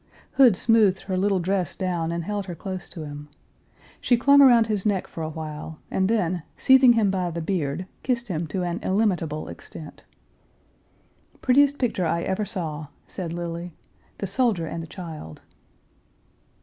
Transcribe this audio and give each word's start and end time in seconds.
Hood 0.31 0.55
smoothed 0.55 1.01
her 1.01 1.15
little 1.15 1.39
dress 1.39 1.75
down 1.75 2.11
and 2.11 2.23
held 2.23 2.47
her 2.47 2.55
close 2.55 2.89
to 2.89 3.03
him. 3.05 3.29
She 3.99 4.17
clung 4.17 4.41
around 4.41 4.65
his 4.65 4.83
neck 4.83 5.05
for 5.07 5.21
a 5.21 5.29
while, 5.29 5.77
and 5.91 6.09
then, 6.09 6.41
seizing 6.57 6.93
him 6.93 7.11
by 7.11 7.29
the 7.29 7.39
beard, 7.39 7.85
kissed 8.01 8.27
him 8.27 8.47
to 8.47 8.63
an 8.63 8.79
illimitable 8.81 9.47
extent. 9.47 10.03
"Prettiest 11.43 11.77
picture 11.77 12.07
I 12.07 12.23
ever 12.23 12.45
saw," 12.45 12.87
said 13.07 13.31
Lily. 13.31 13.73
"The 14.17 14.25
soldier 14.25 14.65
and 14.65 14.81
the 14.81 14.87
child." 14.87 15.39